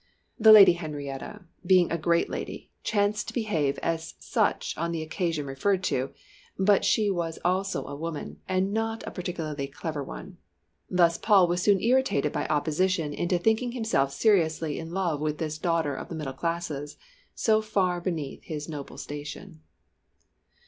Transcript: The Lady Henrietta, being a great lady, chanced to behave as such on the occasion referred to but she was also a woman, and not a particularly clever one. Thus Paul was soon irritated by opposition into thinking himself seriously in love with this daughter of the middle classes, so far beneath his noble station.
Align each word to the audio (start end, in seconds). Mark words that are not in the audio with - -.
The 0.39 0.51
Lady 0.51 0.73
Henrietta, 0.73 1.43
being 1.63 1.91
a 1.91 1.97
great 1.99 2.27
lady, 2.27 2.71
chanced 2.81 3.27
to 3.27 3.33
behave 3.35 3.77
as 3.83 4.15
such 4.17 4.75
on 4.75 4.91
the 4.91 5.03
occasion 5.03 5.45
referred 5.45 5.83
to 5.83 6.09
but 6.57 6.83
she 6.83 7.11
was 7.11 7.37
also 7.45 7.85
a 7.85 7.95
woman, 7.95 8.41
and 8.49 8.73
not 8.73 9.05
a 9.05 9.11
particularly 9.11 9.67
clever 9.67 10.03
one. 10.03 10.39
Thus 10.89 11.19
Paul 11.19 11.45
was 11.47 11.61
soon 11.61 11.79
irritated 11.79 12.33
by 12.33 12.47
opposition 12.47 13.13
into 13.13 13.37
thinking 13.37 13.73
himself 13.73 14.11
seriously 14.11 14.79
in 14.79 14.89
love 14.89 15.21
with 15.21 15.37
this 15.37 15.59
daughter 15.59 15.93
of 15.93 16.09
the 16.09 16.15
middle 16.15 16.33
classes, 16.33 16.97
so 17.35 17.61
far 17.61 18.01
beneath 18.01 18.43
his 18.45 18.67
noble 18.67 18.97
station. 18.97 19.61